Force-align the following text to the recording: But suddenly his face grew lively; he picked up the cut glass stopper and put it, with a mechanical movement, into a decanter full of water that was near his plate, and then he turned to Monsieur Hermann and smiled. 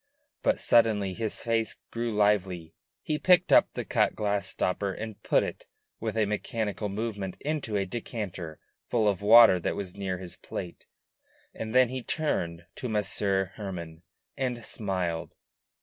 But 0.41 0.59
suddenly 0.59 1.13
his 1.13 1.39
face 1.41 1.75
grew 1.91 2.11
lively; 2.11 2.73
he 3.03 3.19
picked 3.19 3.51
up 3.51 3.71
the 3.73 3.85
cut 3.85 4.15
glass 4.15 4.47
stopper 4.47 4.91
and 4.91 5.21
put 5.21 5.43
it, 5.43 5.67
with 5.99 6.17
a 6.17 6.25
mechanical 6.25 6.89
movement, 6.89 7.37
into 7.39 7.75
a 7.77 7.85
decanter 7.85 8.57
full 8.87 9.07
of 9.07 9.21
water 9.21 9.59
that 9.59 9.75
was 9.75 9.95
near 9.95 10.17
his 10.17 10.37
plate, 10.37 10.87
and 11.53 11.75
then 11.75 11.89
he 11.89 12.01
turned 12.01 12.65
to 12.77 12.89
Monsieur 12.89 13.51
Hermann 13.57 14.01
and 14.35 14.65
smiled. 14.65 15.35